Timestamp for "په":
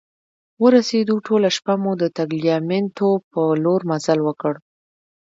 3.31-3.41